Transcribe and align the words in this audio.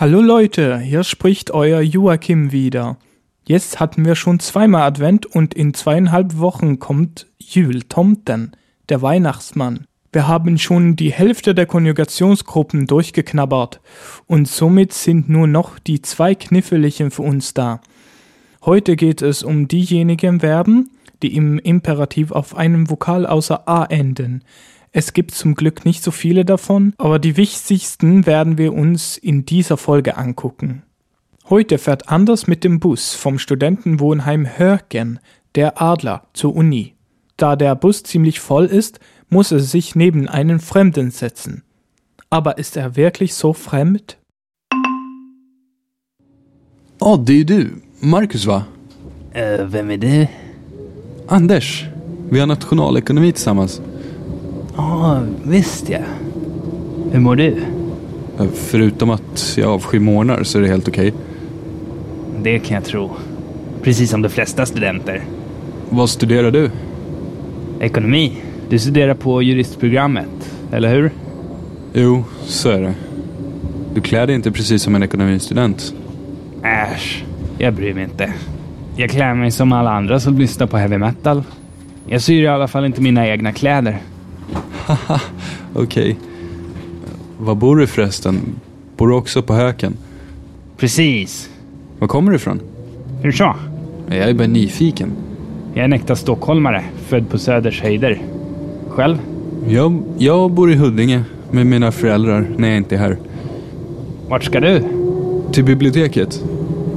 Hallo 0.00 0.22
Leute, 0.22 0.78
hier 0.78 1.04
spricht 1.04 1.50
euer 1.50 1.82
Joachim 1.82 2.52
wieder. 2.52 2.96
Jetzt 3.46 3.80
hatten 3.80 4.06
wir 4.06 4.14
schon 4.14 4.40
zweimal 4.40 4.84
Advent 4.84 5.26
und 5.26 5.52
in 5.52 5.74
zweieinhalb 5.74 6.38
Wochen 6.38 6.78
kommt 6.78 7.26
Jül 7.36 7.82
Tomten, 7.82 8.52
der 8.88 9.02
Weihnachtsmann. 9.02 9.84
Wir 10.10 10.26
haben 10.26 10.56
schon 10.56 10.96
die 10.96 11.12
Hälfte 11.12 11.54
der 11.54 11.66
Konjugationsgruppen 11.66 12.86
durchgeknabbert 12.86 13.82
und 14.26 14.48
somit 14.48 14.94
sind 14.94 15.28
nur 15.28 15.46
noch 15.46 15.78
die 15.78 16.00
zwei 16.00 16.34
kniffeligen 16.34 17.10
für 17.10 17.20
uns 17.20 17.52
da. 17.52 17.82
Heute 18.64 18.96
geht 18.96 19.20
es 19.20 19.42
um 19.42 19.68
diejenigen 19.68 20.40
Verben, 20.40 20.92
die 21.22 21.36
im 21.36 21.58
Imperativ 21.58 22.32
auf 22.32 22.56
einem 22.56 22.88
Vokal 22.88 23.26
außer 23.26 23.68
A 23.68 23.84
enden. 23.84 24.44
Es 24.92 25.12
gibt 25.12 25.30
zum 25.32 25.54
Glück 25.54 25.84
nicht 25.84 26.02
so 26.02 26.10
viele 26.10 26.44
davon, 26.44 26.94
aber 26.98 27.20
die 27.20 27.36
wichtigsten 27.36 28.26
werden 28.26 28.58
wir 28.58 28.72
uns 28.72 29.16
in 29.16 29.46
dieser 29.46 29.76
Folge 29.76 30.16
angucken. 30.16 30.82
Heute 31.48 31.78
fährt 31.78 32.08
Anders 32.08 32.48
mit 32.48 32.64
dem 32.64 32.80
Bus 32.80 33.14
vom 33.14 33.38
Studentenwohnheim 33.38 34.46
Hörgen, 34.58 35.20
der 35.54 35.80
Adler, 35.80 36.26
zur 36.32 36.56
Uni. 36.56 36.94
Da 37.36 37.54
der 37.54 37.76
Bus 37.76 38.02
ziemlich 38.02 38.40
voll 38.40 38.66
ist, 38.66 38.98
muss 39.28 39.52
er 39.52 39.60
sich 39.60 39.94
neben 39.94 40.28
einen 40.28 40.58
Fremden 40.58 41.12
setzen. 41.12 41.62
Aber 42.28 42.58
ist 42.58 42.76
er 42.76 42.96
wirklich 42.96 43.34
so 43.34 43.52
fremd? 43.52 44.16
Ja, 47.00 47.16
det 47.16 47.40
är 47.40 47.44
du. 47.44 47.80
Marcus 48.00 48.46
va? 48.46 48.66
Eh, 49.32 49.64
vem 49.64 49.90
är 49.90 49.96
det? 49.96 50.28
Anders. 51.28 51.84
Vi 52.30 52.38
har 52.38 52.46
nationalekonomi 52.46 53.32
tillsammans. 53.32 53.80
Ja, 54.80 55.20
visst 55.42 55.88
ja. 55.88 55.98
Hur 57.12 57.20
mår 57.20 57.36
du? 57.36 57.56
Förutom 58.54 59.10
att 59.10 59.54
jag 59.58 59.70
avskyr 59.70 60.00
månar 60.00 60.42
så 60.42 60.58
är 60.58 60.62
det 60.62 60.68
helt 60.68 60.88
okej. 60.88 61.12
Det 62.42 62.58
kan 62.58 62.74
jag 62.74 62.84
tro. 62.84 63.10
Precis 63.82 64.10
som 64.10 64.22
de 64.22 64.28
flesta 64.28 64.66
studenter. 64.66 65.22
Vad 65.90 66.10
studerar 66.10 66.50
du? 66.50 66.70
Ekonomi. 67.80 68.32
Du 68.68 68.78
studerar 68.78 69.14
på 69.14 69.42
juristprogrammet, 69.42 70.52
eller 70.72 70.94
hur? 70.94 71.10
Jo, 71.92 72.24
så 72.42 72.70
är 72.70 72.80
det. 72.80 72.94
Du 73.94 74.00
klär 74.00 74.26
dig 74.26 74.36
inte 74.36 74.50
precis 74.50 74.82
som 74.82 74.94
en 74.94 75.02
ekonomistudent. 75.02 75.94
Äsch, 76.62 77.24
jag 77.58 77.74
bryr 77.74 77.94
mig 77.94 78.04
inte. 78.04 78.32
Jag 78.96 79.10
klär 79.10 79.34
mig 79.34 79.50
som 79.50 79.72
alla 79.72 79.90
andra 79.90 80.20
som 80.20 80.38
lyssnar 80.38 80.66
på 80.66 80.76
heavy 80.76 80.98
metal. 80.98 81.42
Jag 82.06 82.22
syr 82.22 82.42
i 82.42 82.48
alla 82.48 82.68
fall 82.68 82.84
inte 82.84 83.00
mina 83.02 83.28
egna 83.28 83.52
kläder. 83.52 83.98
Haha, 84.90 85.20
okej. 85.74 86.16
Var 87.38 87.54
bor 87.54 87.76
du 87.76 87.86
förresten? 87.86 88.40
Bor 88.96 89.08
du 89.08 89.14
också 89.14 89.42
på 89.42 89.54
Höken? 89.54 89.96
Precis. 90.76 91.50
Var 91.98 92.08
kommer 92.08 92.30
du 92.30 92.36
ifrån? 92.36 92.60
Hur 93.22 93.32
så? 93.32 93.54
Jag 94.08 94.16
är 94.16 94.34
bara 94.34 94.46
nyfiken. 94.48 95.12
Jag 95.74 95.80
är 95.80 95.84
en 95.84 95.92
äkta 95.92 96.16
stockholmare, 96.16 96.84
född 97.08 97.28
på 97.30 97.38
Söders 97.38 97.82
höjder. 97.82 98.22
Själv? 98.88 99.18
Jag, 99.68 100.02
jag 100.18 100.50
bor 100.50 100.72
i 100.72 100.74
Huddinge 100.74 101.22
med 101.50 101.66
mina 101.66 101.92
föräldrar 101.92 102.46
när 102.56 102.68
jag 102.68 102.76
inte 102.76 102.94
är 102.94 102.98
här. 102.98 103.18
Vart 104.28 104.44
ska 104.44 104.60
du? 104.60 104.82
Till 105.52 105.64
biblioteket. 105.64 106.44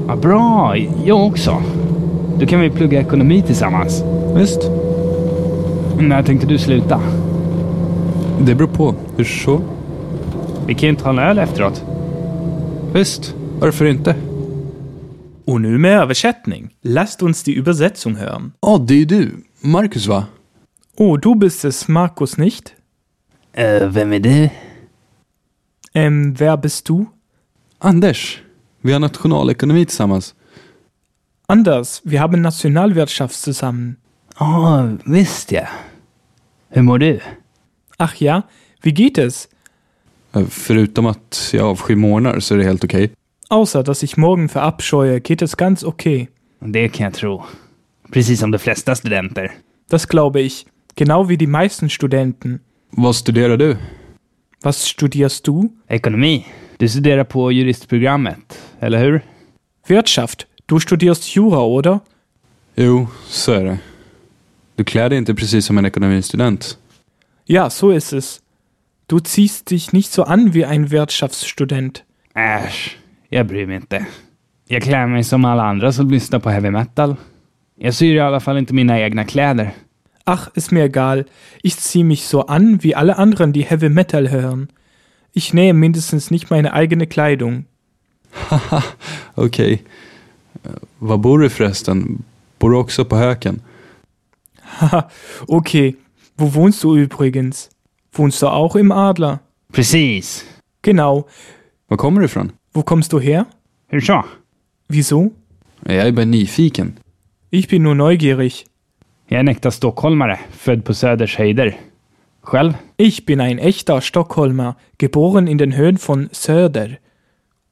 Ja, 0.08 0.16
bra, 0.16 0.76
jag 1.06 1.26
också. 1.28 1.64
Då 2.40 2.46
kan 2.46 2.60
vi 2.60 2.70
plugga 2.70 3.00
ekonomi 3.02 3.42
tillsammans. 3.48 4.04
Visst, 4.36 4.62
När 6.00 6.24
tänkte 6.24 6.48
du 6.48 6.58
sluta? 6.58 7.02
Det 8.46 8.56
beror 8.56 8.68
på. 8.68 8.96
Hur 9.18 9.24
så? 9.24 9.62
Vi 10.68 10.76
kan 10.76 10.90
ju 10.90 10.96
ta 10.96 11.10
en 11.10 11.20
öl 11.20 11.38
efteråt. 11.38 11.84
Visst, 12.94 13.36
varför 13.60 13.86
inte? 13.86 14.16
Und 15.46 15.62
nu 15.62 15.78
med 15.78 16.00
översättning. 16.00 16.70
Lasst 16.82 17.22
uns 17.22 17.44
die 17.44 17.56
Übersetzung 17.56 18.16
hören. 18.16 18.52
Ja, 18.62 18.78
det 18.88 19.02
är 19.02 19.06
du. 19.06 19.32
Marcus 19.62 20.08
va? 20.08 20.26
Oh, 20.98 21.20
du 21.20 21.36
bist 21.36 21.66
es, 21.66 21.88
Markus, 21.88 22.38
nicht? 22.38 22.74
Eh, 23.54 23.88
vem 23.88 24.14
är 24.14 24.20
det? 24.20 24.52
Ähm, 25.94 26.34
wer 26.40 26.58
bist 26.58 26.86
du? 26.86 27.06
Anders. 27.80 28.40
Vi 28.82 28.92
har 28.94 29.00
nationalekonomi 29.00 29.86
tillsammans. 29.86 30.36
Anders, 31.48 32.02
wir 32.04 32.20
haben 32.20 32.42
Nationalwirtschaft 32.42 33.36
zusammen. 33.36 33.96
Ja, 34.40 34.90
visst 35.06 35.52
ja. 35.52 35.68
Hur 36.70 36.82
mår 36.82 36.98
du? 36.98 37.20
Ach 38.04 38.22
ja, 38.22 38.42
wie 38.82 38.92
geht 38.92 39.18
es? 39.18 39.48
Eh, 40.36 40.46
Förutom 40.50 41.06
att 41.06 41.50
jag 41.54 41.66
avskyr 41.68 41.96
månar 41.96 42.40
så 42.40 42.54
är 42.54 42.58
det 42.58 42.64
helt 42.64 42.84
okej. 42.84 43.12
Außer 43.50 43.84
dass 43.84 44.04
ich 44.04 44.18
morgen 44.18 44.48
verabscheue, 44.48 45.20
geht 45.20 45.42
es 45.42 45.56
ganz 45.58 45.84
okay. 45.84 46.28
Det 46.60 46.90
kan 46.90 47.04
jag 47.04 47.14
tro. 47.14 47.44
Precis 48.12 48.40
som 48.40 48.52
de 48.52 48.58
flesta 48.60 48.96
studenter. 48.96 49.52
Das 49.90 50.06
glaube 50.08 50.42
ich. 50.42 50.66
Genau 50.96 51.30
wie 51.30 51.38
die 51.38 51.48
meisten 51.48 51.90
Studenten. 51.90 52.60
Vad 52.92 53.16
studerar 53.16 53.58
du? 53.58 53.76
Was 54.64 54.86
studierst 54.86 55.46
du? 55.48 55.70
Ekonomi. 55.88 56.46
Du 56.78 56.88
studerar 56.88 57.24
på 57.24 57.52
juristprogrammet, 57.52 58.60
eller 58.80 59.00
hur? 59.04 59.22
Wirtschaft. 59.88 60.46
Du 60.66 60.80
studierst 60.80 61.36
Jura, 61.36 61.60
oder? 61.62 62.00
Jo, 62.76 63.08
så 63.28 63.52
är 63.52 63.64
det. 63.64 63.78
Du 64.76 64.84
klär 64.84 65.10
dig 65.10 65.18
inte 65.18 65.34
precis 65.36 65.66
som 65.66 65.78
en 65.78 65.86
ekonomistudent. 65.86 66.78
Ja, 67.46 67.70
so 67.70 67.92
ist 67.92 68.14
es. 68.14 68.42
Du 69.08 69.20
ziehst 69.20 69.70
dich 69.70 69.94
nicht 69.94 70.12
so 70.12 70.24
an 70.24 70.54
wie 70.54 70.66
ein 70.66 70.92
Wirtschaftsstudent. 70.92 72.04
Äsch, 72.36 72.98
jag 73.30 73.48
bryr 73.48 73.68
mig 73.68 73.76
inte. 73.76 74.06
Jag 74.68 74.84
klär 74.84 75.08
mig 75.08 75.24
som 75.24 75.46
alla 75.46 75.64
andra 75.64 75.92
som 75.92 76.10
lyssnar 76.10 76.40
på 76.40 76.50
heavy 76.50 76.70
metal. 76.72 77.16
Jag 77.76 77.94
syr 77.94 78.16
i 78.16 78.20
alla 78.20 78.40
fall 78.40 78.58
inte 78.58 78.74
mina 78.74 79.00
egna 79.00 79.24
kläder. 79.26 79.72
Ach, 80.26 80.48
ist 80.56 80.72
mir 80.72 80.84
egal. 80.86 81.26
Ich 81.64 81.76
ziehe 81.78 82.04
mich 82.06 82.24
so 82.26 82.42
an 82.42 82.80
wie 82.84 82.96
alle 82.96 83.18
anderen, 83.18 83.52
die 83.54 83.62
Heavy 83.64 83.90
Metal 83.90 84.30
hören. 84.30 84.70
Ich 85.34 85.54
nähe 85.54 85.74
mindestens 85.74 86.32
nicht 86.32 86.50
meine 86.50 86.72
eigene 86.74 87.08
Kleidung. 87.08 87.66
Haha, 88.50 88.84
okej. 89.36 89.84
Eh, 90.64 90.70
Var 91.00 91.18
bor 91.18 91.40
du 91.40 91.50
förresten? 91.50 92.24
Bor 92.60 92.70
du 92.72 92.78
också 92.78 93.06
på 93.06 93.16
Höken? 93.18 93.62
Haha, 94.62 95.10
okay. 95.48 95.94
Wo 96.38 96.54
wohnst 96.54 96.84
du 96.84 96.96
übrigens? 96.98 97.70
Wohnst 98.14 98.42
du 98.42 98.48
auch 98.48 98.76
im 98.76 98.92
Adler? 98.92 99.40
Precis. 99.72 100.46
Genau. 100.82 101.28
Var 101.88 101.98
kommer 101.98 102.20
du 102.22 102.26
ifrån? 102.26 102.52
Wo 102.74 102.84
kommst 102.84 103.12
du 103.12 103.20
her? 103.20 103.46
Så? 104.02 104.24
Wieso? 104.88 105.32
Jag 105.86 106.08
är 106.08 106.12
bara 106.12 106.26
nyfiken. 106.26 106.94
Ich 107.50 107.68
bin 107.68 107.84
nur 107.84 107.96
neugierig. 107.96 108.66
Jag 109.28 109.36
är 109.36 109.40
en 109.40 109.48
äkta 109.48 109.72
stockholmare, 109.72 110.40
född 110.52 110.86
på 110.86 110.94
Söders 110.94 111.38
höjder. 111.38 111.78
Själv? 112.42 112.74
Ich 112.98 113.26
bin 113.26 113.42
ein 113.42 113.60
echter 113.60 114.02
Stockholmer, 114.02 114.74
geboren 114.98 115.48
in 115.48 115.58
den 115.58 115.72
Höhen 115.72 115.98
von 116.08 116.30
Söder. 116.32 116.98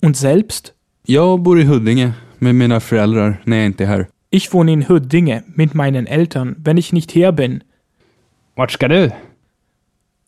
Und 0.01 0.17
selbst? 0.17 0.73
Jag 1.05 1.41
bor 1.41 1.59
i 1.59 1.63
Huddinge 1.63 2.13
med 2.39 2.55
mina 2.55 2.79
föräldrar 2.79 3.41
när 3.45 3.57
jag 3.57 3.65
inte 3.65 3.83
är 3.83 3.87
här. 3.87 4.07
Ich 4.29 4.53
wohne 4.53 4.71
in 4.71 4.83
Huddinge 4.83 5.43
mit 5.55 5.73
meinen 5.73 6.07
Eltern, 6.07 6.55
wenn 6.57 6.77
ich 6.77 6.93
nicht 6.93 7.11
hier 7.11 7.31
bin. 7.31 7.63
Vart 8.55 8.71
ska 8.71 8.87
du? 8.87 9.11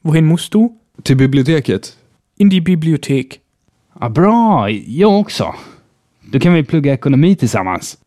Wohin 0.01 0.25
musst 0.25 0.53
du? 0.53 0.69
Till 1.03 1.17
biblioteket. 1.17 1.97
In 2.37 2.49
die 2.49 2.61
Bibliothek. 2.61 3.39
Ja, 3.99 4.09
bra, 4.09 4.69
jag 4.69 5.19
också. 5.19 5.55
Då 6.31 6.39
kan 6.39 6.53
vi 6.53 6.63
plugga 6.63 6.93
ekonomi 6.93 7.35
tillsammans. 7.35 7.97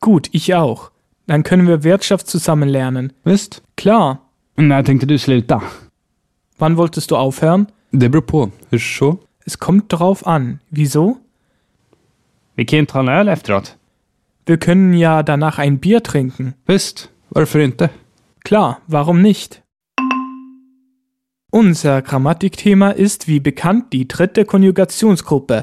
Gut, 0.00 0.28
ich 0.32 0.54
auch. 0.54 0.90
Dann 1.26 1.42
können 1.42 1.66
wir 1.68 1.84
Wirtschaft 1.84 2.26
zusammen 2.26 2.68
lernen. 2.68 3.12
Visst, 3.24 3.62
Klar. 3.74 4.16
När 4.56 4.82
tänkte 4.82 5.06
du 5.06 5.18
sluta? 5.18 5.62
Wann 6.58 6.76
wolltest 6.76 7.10
du 7.10 7.16
aufhören? 7.16 7.66
det 7.90 8.08
beror 8.08 8.22
på. 8.22 8.50
Hur 8.70 8.78
så? 8.78 9.16
Es 9.46 9.56
kommt 9.56 9.88
drauf 9.88 10.26
an. 10.26 10.58
Wieso? 10.68 11.16
Vi 12.54 12.64
kan 12.64 12.86
ta 12.86 13.00
en 13.00 13.08
öl 13.08 13.28
efteråt. 13.28 13.76
Wir 14.46 14.56
können 14.56 14.94
ja 14.94 15.22
danach 15.22 15.58
ein 15.58 15.78
Bier 15.78 16.00
trinken. 16.00 16.54
Visst, 16.66 17.08
varför 17.28 17.58
inte? 17.60 17.88
Klar, 18.50 18.82
warum 18.88 19.22
nicht? 19.22 19.62
Unser 21.52 22.02
Grammatikthema 22.02 22.90
ist 22.90 23.28
wie 23.28 23.38
bekannt 23.38 23.92
die 23.92 24.08
dritte 24.08 24.44
Konjugationsgruppe, 24.44 25.62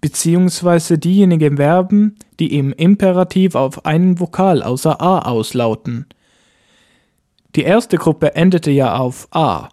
beziehungsweise 0.00 0.98
diejenigen 0.98 1.58
Verben, 1.58 2.16
die 2.40 2.58
im 2.58 2.72
Imperativ 2.72 3.54
auf 3.54 3.86
einen 3.86 4.18
Vokal 4.18 4.64
außer 4.64 5.00
A 5.00 5.20
auslauten. 5.20 6.06
Die 7.54 7.62
erste 7.62 7.98
Gruppe 7.98 8.34
endete 8.34 8.72
ja 8.72 8.96
auf 8.96 9.28
A. 9.30 9.68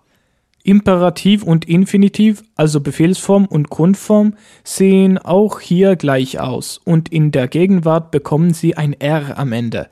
Imperativ 0.64 1.42
und 1.42 1.68
Infinitiv, 1.68 2.44
also 2.56 2.80
Befehlsform 2.80 3.48
und 3.48 3.72
Grundform, 3.72 4.36
sehen 4.64 5.18
auch 5.18 5.62
hier 5.62 5.96
gleich 5.96 6.40
aus 6.40 6.78
und 6.78 7.10
in 7.10 7.32
der 7.32 7.48
Gegenwart 7.48 8.12
bekommen 8.12 8.54
sie 8.54 8.78
ein 8.78 8.94
R 8.94 9.40
am 9.40 9.52
Ende. 9.52 9.90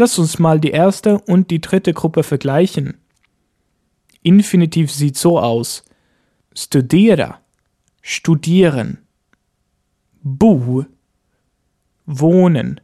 Lass 0.00 0.16
uns 0.16 0.38
mal 0.38 0.60
die 0.60 0.70
erste 0.70 1.18
und 1.18 1.50
die 1.50 1.60
dritte 1.60 1.92
Gruppe 1.92 2.22
vergleichen. 2.22 2.98
Infinitiv 4.22 4.92
sieht 4.92 5.16
so 5.16 5.40
aus. 5.40 5.84
Studera, 6.54 7.40
studieren. 8.00 8.98
Bu. 10.22 10.84
Wohnen. 12.06 12.80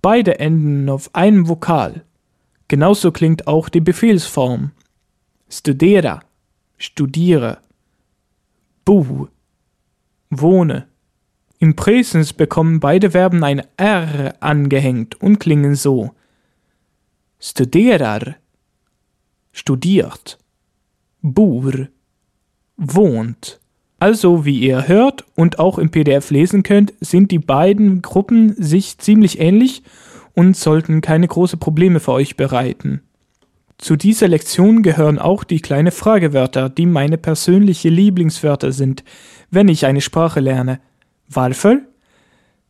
Beide 0.00 0.38
enden 0.38 0.88
auf 0.88 1.14
einem 1.14 1.48
Vokal. 1.48 2.02
Genauso 2.68 3.12
klingt 3.12 3.46
auch 3.46 3.68
die 3.68 3.82
Befehlsform. 3.82 4.70
Studera. 5.50 6.20
Studiere. 6.78 7.58
Bu. 8.86 9.28
Wohne. 10.30 10.88
Im 11.58 11.76
Präsens 11.76 12.32
bekommen 12.32 12.80
beide 12.80 13.10
Verben 13.10 13.44
ein 13.44 13.60
R 13.76 14.34
angehängt 14.40 15.20
und 15.20 15.40
klingen 15.40 15.74
so. 15.74 16.14
Studerar. 17.46 18.36
Studiert. 19.52 20.38
Bur. 21.20 21.88
Wohnt. 22.78 23.60
Also, 23.98 24.46
wie 24.46 24.60
ihr 24.60 24.88
hört 24.88 25.26
und 25.34 25.58
auch 25.58 25.76
im 25.76 25.90
PDF 25.90 26.30
lesen 26.30 26.62
könnt, 26.62 26.94
sind 27.00 27.30
die 27.30 27.38
beiden 27.38 28.00
Gruppen 28.00 28.54
sich 28.54 28.96
ziemlich 28.96 29.40
ähnlich 29.40 29.82
und 30.32 30.56
sollten 30.56 31.02
keine 31.02 31.28
großen 31.28 31.58
Probleme 31.58 32.00
für 32.00 32.12
euch 32.12 32.38
bereiten. 32.38 33.02
Zu 33.76 33.96
dieser 33.96 34.28
Lektion 34.28 34.82
gehören 34.82 35.18
auch 35.18 35.44
die 35.44 35.60
kleinen 35.60 35.92
Fragewörter, 35.92 36.70
die 36.70 36.86
meine 36.86 37.18
persönliche 37.18 37.90
Lieblingswörter 37.90 38.72
sind, 38.72 39.04
wenn 39.50 39.68
ich 39.68 39.84
eine 39.84 40.00
Sprache 40.00 40.40
lerne. 40.40 40.80
Varför? 41.28 41.82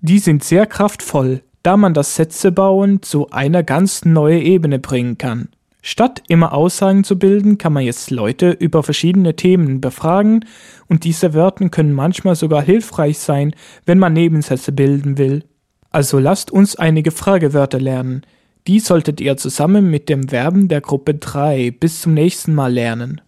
Die 0.01 0.19
sind 0.19 0.43
sehr 0.43 0.67
kraftvoll, 0.67 1.43
da 1.65 1.77
man 1.77 1.95
das 1.95 2.15
Sätzebauen 2.15 3.03
zu 3.03 3.31
einer 3.31 3.65
ganz 3.65 4.05
neuen 4.05 4.43
Ebene 4.43 4.79
bringen 4.79 5.19
kann. 5.19 5.49
Statt 5.83 6.23
immer 6.29 6.53
Aussagen 6.53 7.05
zu 7.05 7.19
bilden, 7.19 7.59
kann 7.59 7.73
man 7.73 7.83
jetzt 7.83 8.11
Leute 8.11 8.51
über 8.51 8.83
verschiedene 8.83 9.35
Themen 9.35 9.81
befragen 9.81 10.45
und 10.89 11.05
diese 11.05 11.35
Wörter 11.35 11.69
können 11.71 11.93
manchmal 11.93 12.37
sogar 12.37 12.63
hilfreich 12.63 13.19
sein, 13.19 13.55
wenn 13.87 13.99
man 13.99 14.13
Nebensätze 14.13 14.73
bilden 14.73 15.19
will. 15.19 15.45
Also 15.91 16.19
lasst 16.19 16.51
uns 16.51 16.77
einige 16.77 17.11
Fragewörter 17.11 17.81
lernen. 17.81 18.23
Die 18.67 18.81
solltet 18.81 19.21
ihr 19.21 19.37
zusammen 19.37 19.91
mit 19.91 20.09
dem 20.09 20.29
Verben 20.29 20.69
der 20.69 20.81
Gruppe 20.81 21.15
3 21.15 21.71
bis 21.71 22.03
zum 22.03 22.15
nächsten 22.15 22.55
Mal 22.55 22.73
lernen. 22.73 23.21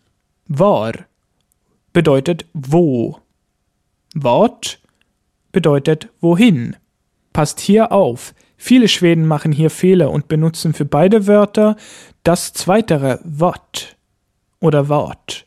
War 0.47 0.93
bedeutet 1.93 2.45
wo. 2.53 3.19
Wort 4.15 4.81
bedeutet 5.53 6.11
wohin. 6.21 6.77
Passt 7.37 7.61
hier 7.61 7.93
auf, 7.93 8.35
viele 8.57 8.89
Schweden 8.89 9.27
machen 9.27 9.53
hier 9.53 9.69
Fehler 9.69 10.11
und 10.11 10.27
benutzen 10.27 10.73
für 10.73 10.87
beide 10.87 11.27
Wörter 11.27 11.77
das 12.23 12.55
zweitere 12.55 13.21
Wort 13.25 13.99
oder 14.59 14.89
Wort. 14.89 15.45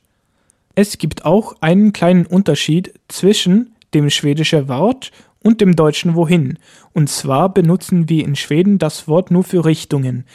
Es 0.75 0.99
gibt 0.99 1.25
auch 1.25 1.55
einen 1.61 1.91
kleinen 1.91 2.27
Unterschied 2.27 2.93
zwischen 3.07 3.75
dem 3.95 4.11
schwedischen 4.11 4.67
Wort 4.67 5.09
und 5.41 5.61
dem 5.61 5.75
deutschen 5.75 6.13
Wohin. 6.13 6.59
Und 6.93 7.09
zwar 7.09 7.51
benutzen 7.51 8.07
wir 8.07 8.23
in 8.23 8.35
Schweden 8.35 8.77
das 8.77 9.07
Wort 9.07 9.31
nur 9.31 9.43
für 9.43 9.65
Richtungen. 9.65 10.25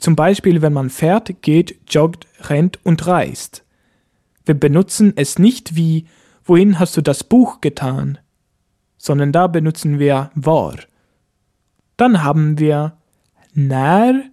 Zum 0.00 0.16
Beispiel, 0.16 0.62
wenn 0.62 0.72
man 0.72 0.90
fährt, 0.90 1.42
geht, 1.42 1.76
joggt, 1.88 2.26
rennt 2.40 2.84
und 2.84 3.06
reist. 3.06 3.64
Wir 4.44 4.58
benutzen 4.58 5.12
es 5.14 5.38
nicht 5.38 5.76
wie 5.76 6.06
Wohin 6.44 6.80
hast 6.80 6.96
du 6.96 7.02
das 7.02 7.22
Buch 7.22 7.60
getan? 7.60 8.18
sondern 8.98 9.32
da 9.32 9.46
benutzen 9.48 9.98
wir 9.98 10.30
war. 10.34 10.76
Dann 11.96 12.22
haben 12.24 12.58
wir 12.58 12.96
när, 13.54 14.24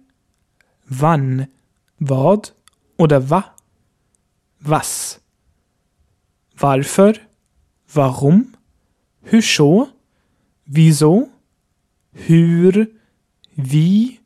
wann, 0.86 1.46
vad 1.98 2.54
oder 2.96 3.30
wa, 3.30 3.44
was. 4.58 5.20
Varför, 6.56 7.14
warum, 7.92 8.54
hur 9.22 9.42
wieso, 10.66 11.28
hur, 12.12 12.88
wie, 13.54 14.18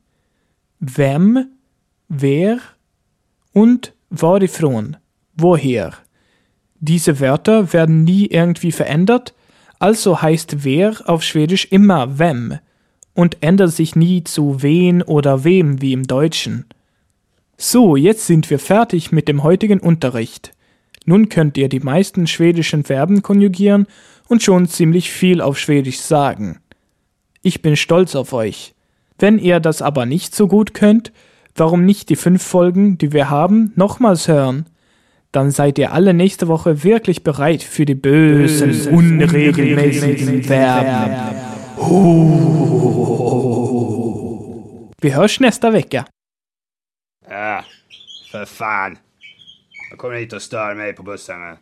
wem, 0.81 1.47
wer 2.09 2.59
und 3.53 3.93
varifrån, 4.11 4.97
woher. 5.35 5.93
Diese 6.79 7.21
Wörter 7.21 7.73
werden 7.73 8.05
nie 8.05 8.27
irgendwie 8.27 8.73
verändert, 8.73 9.35
also 9.79 10.23
heißt 10.23 10.65
wer 10.65 10.97
auf 11.07 11.23
Schwedisch 11.23 11.67
immer 11.67 12.19
wem 12.19 12.59
und 13.17 13.39
ändert 13.41 13.73
sich 13.73 13.97
nie 13.97 14.23
zu 14.25 14.63
wen 14.63 15.03
oder 15.03 15.43
wem 15.43 15.81
wie 15.81 15.95
im 15.95 16.07
Deutschen. 16.07 16.67
So, 17.57 17.97
jetzt 17.97 18.27
sind 18.27 18.51
wir 18.51 18.59
fertig 18.59 19.11
mit 19.11 19.27
dem 19.27 19.43
heutigen 19.43 19.81
Unterricht. 19.81 20.53
Nun 21.07 21.31
könnt 21.31 21.57
ihr 21.57 21.71
die 21.71 21.81
meisten 21.81 22.27
schwedischen 22.27 22.85
Verben 22.85 23.23
konjugieren 23.23 23.87
und 24.29 24.43
schon 24.43 24.69
ziemlich 24.69 25.11
viel 25.11 25.41
auf 25.41 25.59
Schwedisch 25.59 25.99
sagen. 25.99 26.59
Ich 27.41 27.63
bin 27.63 27.77
stolz 27.77 28.15
auf 28.15 28.35
euch. 28.35 28.75
Wenn 29.19 29.39
ihr 29.39 29.61
das 29.61 29.81
aber 29.81 30.05
nicht 30.05 30.35
so 30.35 30.47
gut 30.47 30.75
könnt, 30.75 31.11
warum 31.55 31.87
nicht 31.87 32.11
die 32.11 32.17
fünf 32.17 32.43
Folgen, 32.43 32.99
die 32.99 33.13
wir 33.13 33.31
haben, 33.31 33.73
nochmals 33.77 34.29
hören? 34.29 34.67
Dann 35.33 35.51
seid 35.51 35.79
ihr 35.79 35.93
alle 35.93 36.13
nächste 36.13 36.49
Woche 36.49 36.85
wirklich 36.85 37.23
bereit 37.23 37.63
für 37.63 37.87
die 37.87 37.95
bösen, 37.95 38.69
bösen 38.69 38.93
unregelmäßigen 38.95 40.43
Verben. 40.43 41.46
Vi 45.03 45.11
hörs 45.11 45.41
nästa 45.41 45.71
vecka. 45.71 46.07
Äh, 47.29 47.65
för 48.33 48.45
fan. 48.45 48.99
Jag 49.91 49.99
kommer 49.99 50.17
hit 50.17 50.33
och 50.33 50.43
stör 50.43 50.75
mig 50.75 50.93
på 50.93 51.03
bussen. 51.03 51.41
Ja, 51.41 51.57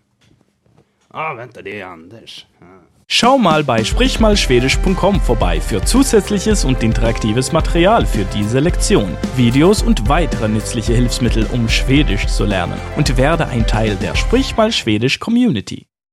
ah, 1.08 1.34
vänta, 1.34 1.62
det 1.62 1.80
är 1.80 1.86
Anders. 1.86 2.46
Ja. 2.60 2.66
Schau 3.06 3.38
mal 3.38 3.62
bei 3.64 3.84
sprichmalschwedisch.com 3.84 5.20
vorbei 5.20 5.60
für 5.60 5.84
zusätzliches 5.84 6.64
und 6.64 6.82
interaktives 6.82 7.52
Material 7.52 8.06
für 8.06 8.24
diese 8.24 8.60
Lektion, 8.60 9.16
Videos 9.36 9.82
und 9.82 10.08
weitere 10.08 10.48
nützliche 10.48 10.94
Hilfsmittel, 10.94 11.46
um 11.52 11.68
Schwedisch 11.68 12.26
zu 12.26 12.44
lernen 12.44 12.80
und 12.96 13.16
werde 13.16 13.46
ein 13.46 13.66
Teil 13.66 13.96
der 13.96 14.14
Sprich 14.14 14.56
mal 14.56 14.72
Schwedisch 14.72 15.20
Community. 15.20 15.86